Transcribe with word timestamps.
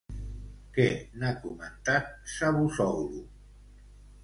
Què 0.77 0.85
n'ha 1.23 1.29
comentat 1.43 2.09
Çavusoglu? 2.33 3.23